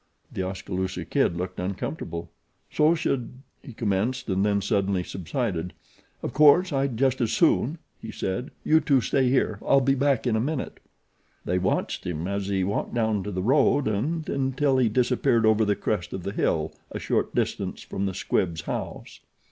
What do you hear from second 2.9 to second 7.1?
should" he commenced, and then suddenly subsided. "Of course I'd